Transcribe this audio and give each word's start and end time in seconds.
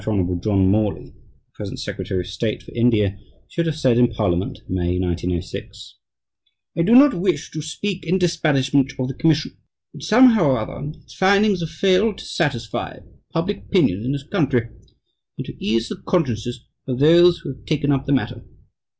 Hon. 0.07 0.41
John 0.43 0.71
Morley, 0.71 1.11
the 1.13 1.51
present 1.53 1.79
Secretary 1.79 2.21
of 2.21 2.25
State 2.25 2.63
for 2.63 2.71
India, 2.73 3.19
should 3.47 3.67
have 3.67 3.75
said 3.77 3.99
in 3.99 4.07
Parliament 4.07 4.61
(May, 4.67 4.97
1906) 4.97 5.93
"I 6.75 6.81
do 6.81 6.93
not 6.95 7.13
wish 7.13 7.51
to 7.51 7.61
speak 7.61 8.03
in 8.03 8.17
disparagement 8.17 8.93
of 8.97 9.07
the 9.09 9.13
Commission, 9.13 9.57
but 9.93 10.01
somehow 10.01 10.45
or 10.45 10.57
other 10.57 10.91
its 10.97 11.13
findings 11.13 11.59
have 11.59 11.69
failed 11.69 12.17
to 12.17 12.25
satisfy 12.25 13.01
public 13.31 13.57
opinion 13.59 14.03
in 14.03 14.13
this 14.13 14.23
country 14.27 14.69
and 15.37 15.45
to 15.45 15.63
ease 15.63 15.87
the 15.89 16.01
consciences 16.03 16.65
of 16.87 16.97
those 16.97 17.41
who 17.43 17.49
have 17.53 17.65
taken 17.65 17.91
up 17.91 18.07
the 18.07 18.13
matter." 18.13 18.43